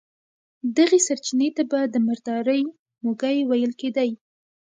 [0.77, 2.61] دغې سرچينې ته به د مردارۍ
[3.03, 4.09] موږی ويل کېدی.